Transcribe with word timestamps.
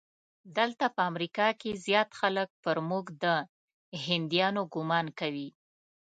دلته 0.57 0.85
په 0.95 1.01
امریکا 1.11 1.47
کې 1.59 1.79
زیات 1.85 2.09
خلک 2.19 2.49
پر 2.63 2.77
موږ 2.89 3.05
د 3.23 3.25
هندیانو 4.05 4.61
ګومان 4.73 5.05
کوي. 5.19 5.49